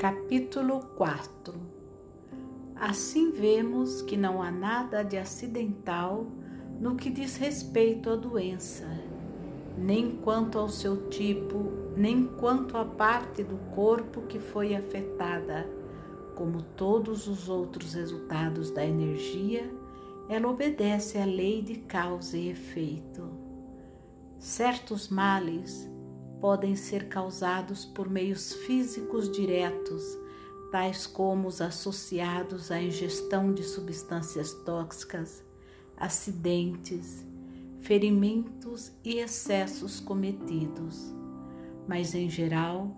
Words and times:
Capítulo 0.00 0.80
4 0.96 1.52
Assim 2.74 3.32
vemos 3.32 4.00
que 4.00 4.16
não 4.16 4.42
há 4.42 4.50
nada 4.50 5.02
de 5.02 5.18
acidental 5.18 6.26
no 6.80 6.96
que 6.96 7.10
diz 7.10 7.36
respeito 7.36 8.08
à 8.08 8.16
doença, 8.16 8.86
nem 9.76 10.12
quanto 10.12 10.58
ao 10.58 10.70
seu 10.70 11.10
tipo, 11.10 11.70
nem 11.94 12.26
quanto 12.26 12.78
à 12.78 12.84
parte 12.86 13.42
do 13.42 13.58
corpo 13.74 14.22
que 14.22 14.38
foi 14.38 14.74
afetada. 14.74 15.68
Como 16.34 16.62
todos 16.62 17.28
os 17.28 17.50
outros 17.50 17.92
resultados 17.92 18.70
da 18.70 18.82
energia, 18.82 19.70
ela 20.30 20.48
obedece 20.48 21.18
à 21.18 21.26
lei 21.26 21.60
de 21.60 21.74
causa 21.74 22.38
e 22.38 22.48
efeito. 22.48 23.28
Certos 24.38 25.10
males 25.10 25.86
podem 26.40 26.74
ser 26.74 27.08
causados 27.08 27.84
por 27.84 28.08
meios 28.08 28.52
físicos 28.52 29.30
diretos, 29.30 30.02
tais 30.72 31.06
como 31.06 31.48
os 31.48 31.60
associados 31.60 32.70
à 32.70 32.80
ingestão 32.80 33.52
de 33.52 33.62
substâncias 33.62 34.52
tóxicas, 34.64 35.44
acidentes, 35.96 37.24
ferimentos 37.80 38.92
e 39.04 39.18
excessos 39.18 40.00
cometidos. 40.00 41.12
Mas, 41.86 42.14
em 42.14 42.30
geral, 42.30 42.96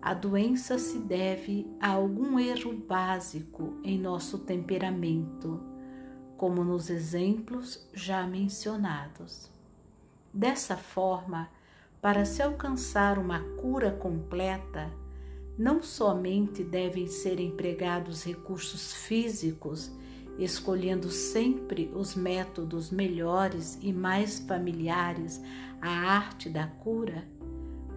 a 0.00 0.14
doença 0.14 0.78
se 0.78 0.98
deve 0.98 1.66
a 1.80 1.90
algum 1.90 2.38
erro 2.38 2.74
básico 2.74 3.74
em 3.84 3.98
nosso 3.98 4.38
temperamento, 4.38 5.62
como 6.36 6.64
nos 6.64 6.90
exemplos 6.90 7.88
já 7.94 8.26
mencionados. 8.26 9.48
Dessa 10.34 10.76
forma, 10.76 11.48
para 12.02 12.24
se 12.24 12.42
alcançar 12.42 13.16
uma 13.16 13.38
cura 13.60 13.92
completa, 13.92 14.92
não 15.56 15.80
somente 15.84 16.64
devem 16.64 17.06
ser 17.06 17.38
empregados 17.38 18.24
recursos 18.24 18.92
físicos, 18.92 19.88
escolhendo 20.36 21.08
sempre 21.12 21.92
os 21.94 22.16
métodos 22.16 22.90
melhores 22.90 23.78
e 23.80 23.92
mais 23.92 24.40
familiares 24.40 25.40
à 25.80 25.90
arte 25.90 26.50
da 26.50 26.66
cura, 26.66 27.24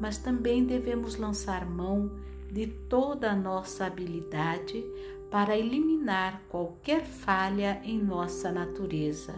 mas 0.00 0.16
também 0.16 0.64
devemos 0.64 1.16
lançar 1.16 1.66
mão 1.66 2.10
de 2.50 2.68
toda 2.68 3.30
a 3.30 3.36
nossa 3.36 3.84
habilidade 3.84 4.82
para 5.30 5.58
eliminar 5.58 6.40
qualquer 6.48 7.04
falha 7.04 7.78
em 7.84 8.02
nossa 8.02 8.50
natureza, 8.50 9.34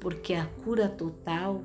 porque 0.00 0.32
a 0.32 0.46
cura 0.46 0.88
total 0.88 1.62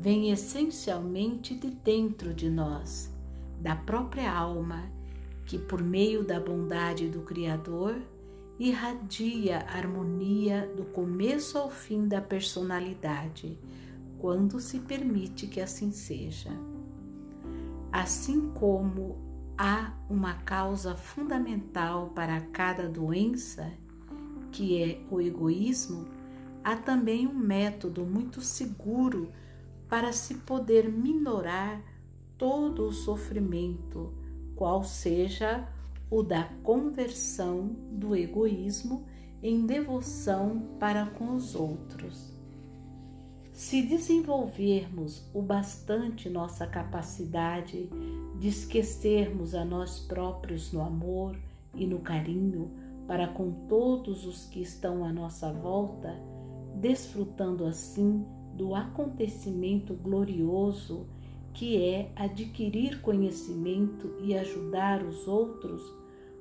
vem 0.00 0.30
essencialmente 0.30 1.56
de 1.56 1.70
dentro 1.70 2.32
de 2.32 2.48
nós, 2.48 3.12
da 3.60 3.74
própria 3.74 4.32
alma, 4.32 4.84
que 5.44 5.58
por 5.58 5.82
meio 5.82 6.22
da 6.22 6.38
bondade 6.38 7.08
do 7.08 7.22
Criador 7.22 7.96
irradia 8.60 9.58
a 9.58 9.76
harmonia 9.76 10.72
do 10.76 10.84
começo 10.84 11.58
ao 11.58 11.68
fim 11.68 12.06
da 12.06 12.20
personalidade, 12.20 13.58
quando 14.18 14.60
se 14.60 14.78
permite 14.78 15.48
que 15.48 15.60
assim 15.60 15.90
seja. 15.90 16.50
Assim 17.90 18.50
como 18.50 19.16
há 19.56 19.92
uma 20.08 20.34
causa 20.34 20.94
fundamental 20.94 22.12
para 22.14 22.40
cada 22.40 22.88
doença, 22.88 23.72
que 24.52 24.80
é 24.80 25.00
o 25.10 25.20
egoísmo, 25.20 26.06
há 26.62 26.76
também 26.76 27.26
um 27.26 27.34
método 27.34 28.04
muito 28.04 28.40
seguro 28.40 29.32
para 29.88 30.12
se 30.12 30.34
poder 30.34 30.90
minorar 30.90 31.82
todo 32.36 32.86
o 32.86 32.92
sofrimento, 32.92 34.12
qual 34.54 34.84
seja 34.84 35.66
o 36.10 36.22
da 36.22 36.44
conversão 36.62 37.76
do 37.90 38.14
egoísmo 38.14 39.04
em 39.42 39.66
devoção 39.66 40.76
para 40.78 41.06
com 41.06 41.34
os 41.34 41.54
outros. 41.54 42.32
Se 43.52 43.82
desenvolvermos 43.82 45.28
o 45.34 45.42
bastante 45.42 46.30
nossa 46.30 46.66
capacidade 46.66 47.90
de 48.38 48.48
esquecermos 48.48 49.54
a 49.54 49.64
nós 49.64 49.98
próprios 49.98 50.72
no 50.72 50.80
amor 50.80 51.36
e 51.74 51.86
no 51.86 51.98
carinho 51.98 52.70
para 53.06 53.26
com 53.26 53.50
todos 53.66 54.24
os 54.26 54.44
que 54.46 54.60
estão 54.60 55.04
à 55.04 55.12
nossa 55.12 55.52
volta, 55.52 56.14
desfrutando 56.76 57.66
assim 57.66 58.24
do 58.58 58.74
acontecimento 58.74 59.94
glorioso 59.94 61.06
que 61.54 61.80
é 61.80 62.10
adquirir 62.16 63.00
conhecimento 63.00 64.12
e 64.20 64.36
ajudar 64.36 65.02
os 65.02 65.26
outros, 65.26 65.82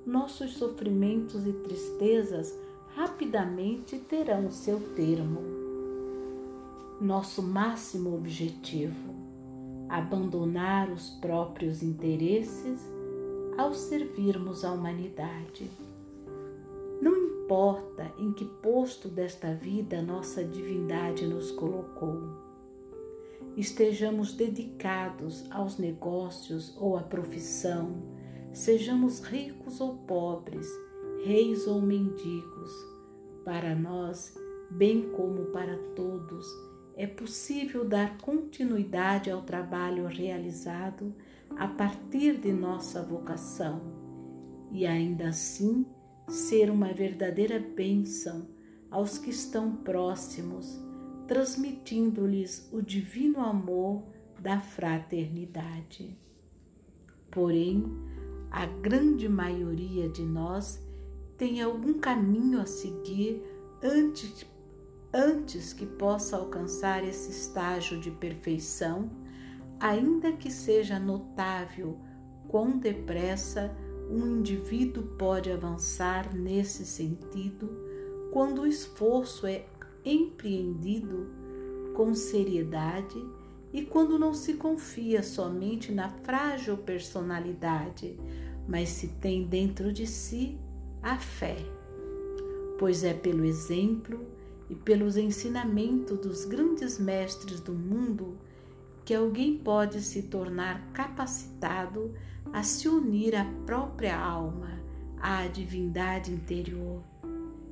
nossos 0.05 0.53
sofrimentos 0.57 1.45
e 1.45 1.53
tristezas 1.53 2.53
rapidamente 2.95 3.99
terão 3.99 4.49
seu 4.49 4.79
termo. 4.95 5.41
Nosso 6.99 7.43
máximo 7.43 8.15
objetivo: 8.15 9.13
abandonar 9.87 10.89
os 10.91 11.11
próprios 11.21 11.83
interesses 11.83 12.81
ao 13.57 13.73
servirmos 13.73 14.65
a 14.65 14.71
humanidade. 14.71 15.69
Não 17.47 17.55
importa 17.55 18.11
em 18.17 18.33
que 18.33 18.43
posto 18.43 19.07
desta 19.07 19.53
vida 19.53 20.01
nossa 20.01 20.43
divindade 20.43 21.25
nos 21.25 21.49
colocou. 21.49 22.21
Estejamos 23.55 24.33
dedicados 24.33 25.49
aos 25.49 25.77
negócios 25.77 26.75
ou 26.77 26.97
à 26.97 27.03
profissão, 27.03 28.03
sejamos 28.51 29.21
ricos 29.21 29.79
ou 29.79 29.95
pobres, 29.99 30.67
reis 31.23 31.67
ou 31.67 31.81
mendigos, 31.81 32.71
para 33.45 33.73
nós, 33.73 34.35
bem 34.69 35.09
como 35.11 35.45
para 35.45 35.77
todos, 35.95 36.45
é 36.97 37.07
possível 37.07 37.85
dar 37.85 38.17
continuidade 38.17 39.31
ao 39.31 39.41
trabalho 39.41 40.05
realizado 40.05 41.15
a 41.55 41.67
partir 41.67 42.39
de 42.39 42.51
nossa 42.51 43.01
vocação 43.01 43.81
e 44.69 44.85
ainda 44.85 45.29
assim 45.29 45.85
ser 46.27 46.69
uma 46.69 46.91
verdadeira 46.93 47.59
bênção 47.59 48.47
aos 48.91 49.17
que 49.17 49.29
estão 49.29 49.75
próximos, 49.77 50.79
transmitindo-lhes 51.27 52.69
o 52.71 52.81
divino 52.81 53.39
amor 53.39 54.03
da 54.39 54.59
fraternidade. 54.59 56.17
Porém, 57.31 57.85
a 58.51 58.65
grande 58.65 59.27
maioria 59.27 60.09
de 60.09 60.23
nós 60.23 60.81
tem 61.37 61.61
algum 61.61 61.93
caminho 61.99 62.59
a 62.59 62.65
seguir 62.65 63.41
antes, 63.83 64.45
antes 65.13 65.73
que 65.73 65.85
possa 65.85 66.37
alcançar 66.37 67.03
esse 67.03 67.31
estágio 67.31 67.99
de 67.99 68.09
perfeição, 68.11 69.09
ainda 69.79 70.31
que 70.31 70.49
seja 70.49 70.99
notável 70.99 71.97
quão 72.47 72.77
depressa 72.77 73.75
um 74.09 74.39
indivíduo 74.39 75.03
pode 75.17 75.51
avançar 75.51 76.33
nesse 76.35 76.85
sentido 76.85 77.69
quando 78.31 78.61
o 78.61 78.67
esforço 78.67 79.45
é 79.45 79.65
empreendido 80.05 81.27
com 81.93 82.13
seriedade 82.13 83.23
e 83.73 83.83
quando 83.83 84.17
não 84.17 84.33
se 84.33 84.53
confia 84.53 85.21
somente 85.21 85.91
na 85.91 86.09
frágil 86.09 86.77
personalidade, 86.77 88.17
mas 88.67 88.89
se 88.89 89.07
tem 89.07 89.45
dentro 89.45 89.91
de 89.91 90.07
si 90.07 90.57
a 91.01 91.17
fé. 91.17 91.57
Pois 92.79 93.03
é 93.03 93.13
pelo 93.13 93.43
exemplo 93.43 94.25
e 94.69 94.75
pelos 94.75 95.17
ensinamentos 95.17 96.17
dos 96.19 96.45
grandes 96.45 96.99
mestres 96.99 97.59
do 97.59 97.73
mundo 97.73 98.37
que 99.03 99.13
alguém 99.13 99.57
pode 99.57 100.01
se 100.01 100.23
tornar 100.23 100.91
capacitado 100.91 102.13
a 102.53 102.63
se 102.63 102.87
unir 102.87 103.35
à 103.35 103.45
própria 103.65 104.17
alma, 104.17 104.79
à 105.19 105.47
divindade 105.47 106.31
interior, 106.31 107.03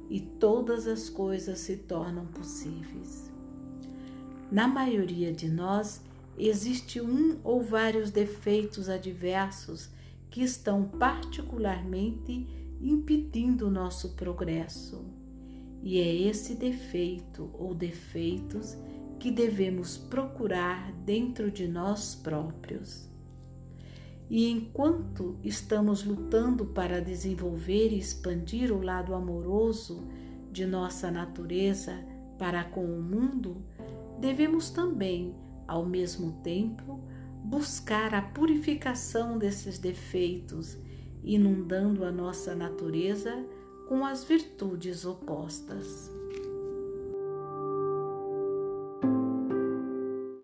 e 0.10 0.20
todas 0.20 0.88
as 0.88 1.10
coisas 1.10 1.60
se 1.60 1.78
tornam 1.78 2.26
possíveis. 2.28 3.32
Na 4.52 4.68
maioria 4.68 5.34
de 5.34 5.50
nós, 5.50 6.02
existe 6.38 7.02
um 7.02 7.40
ou 7.44 7.62
vários 7.62 8.12
defeitos 8.12 8.90
adversos 8.90 9.90
que 10.30 10.44
estão 10.44 10.84
particularmente 10.84 12.48
impedindo 12.82 13.68
o 13.68 13.72
nosso 13.72 14.10
progresso. 14.16 15.04
E 15.82 16.00
é 16.00 16.14
esse 16.14 16.56
defeito 16.56 17.50
ou 17.54 17.74
defeitos 17.74 18.78
que 19.20 19.32
devemos 19.32 19.98
procurar 19.98 20.92
dentro 21.06 21.50
de 21.50 21.68
nós 21.68 22.16
próprios. 22.16 23.10
E 24.30 24.50
enquanto 24.50 25.38
estamos 25.44 26.04
lutando 26.04 26.66
para 26.66 27.00
desenvolver 27.00 27.92
e 27.92 28.00
expandir 28.00 28.72
o 28.72 28.82
lado 28.82 29.14
amoroso 29.14 30.08
de 30.52 30.66
nossa 30.66 31.12
natureza 31.12 31.94
para 32.38 32.64
com 32.64 32.86
o 32.86 33.02
mundo, 33.02 33.58
devemos 34.20 34.70
também, 34.70 35.36
ao 35.68 35.86
mesmo 35.86 36.32
tempo, 36.44 37.00
buscar 37.44 38.16
a 38.16 38.22
purificação 38.22 39.38
desses 39.38 39.78
defeitos 39.78 40.78
inundando 41.24 42.04
a 42.04 42.12
nossa 42.12 42.56
natureza 42.56 43.46
com 43.88 44.06
as 44.06 44.24
virtudes 44.24 45.06
opostas. 45.06 46.12